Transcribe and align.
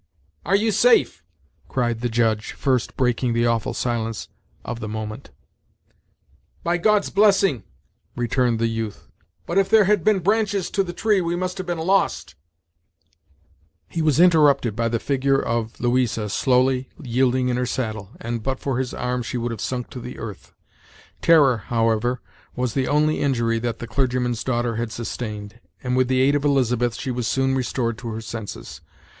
"Are 0.47 0.55
you 0.55 0.71
safe?" 0.71 1.23
cried 1.67 2.01
the 2.01 2.09
Judge, 2.09 2.53
first 2.53 2.97
breaking 2.97 3.33
the 3.33 3.45
awful 3.45 3.75
silence 3.75 4.29
of 4.65 4.79
the 4.79 4.87
moment. 4.87 5.29
"By 6.63 6.79
God's 6.79 7.11
blessing," 7.11 7.65
returned 8.15 8.57
the 8.57 8.65
youth; 8.65 9.07
"but 9.45 9.59
if 9.59 9.69
there 9.69 9.83
had 9.83 10.03
been 10.03 10.17
branches 10.17 10.71
to 10.71 10.81
the 10.83 10.91
tree 10.91 11.21
we 11.21 11.35
must 11.35 11.59
have 11.59 11.67
been 11.67 11.77
lost" 11.77 12.33
He 13.91 14.01
was 14.01 14.19
interrupted 14.19 14.75
by 14.75 14.87
the 14.89 14.97
figure 14.97 15.37
of 15.39 15.79
Louisa 15.79 16.29
slowly 16.29 16.89
yielding 17.03 17.49
in 17.49 17.57
her 17.57 17.67
saddle, 17.67 18.09
and 18.19 18.41
but 18.41 18.59
for 18.59 18.79
his 18.79 18.95
arm 18.95 19.21
she 19.21 19.37
would 19.37 19.51
have 19.51 19.61
sunk 19.61 19.91
to 19.91 19.99
the 19.99 20.17
earth. 20.17 20.51
Terror, 21.21 21.57
however, 21.67 22.21
was 22.55 22.73
the 22.73 22.87
only 22.87 23.19
injury 23.19 23.59
that 23.59 23.77
the 23.77 23.85
clergyman's 23.85 24.43
daughter 24.43 24.77
had 24.77 24.91
sustained, 24.91 25.59
and, 25.83 25.95
with 25.95 26.07
the 26.07 26.21
aid 26.21 26.33
of 26.33 26.43
Elizabeth, 26.43 26.95
she 26.95 27.11
was 27.11 27.27
soon 27.27 27.53
restored 27.53 27.99
to 27.99 28.09
her 28.09 28.21
senses. 28.21 28.81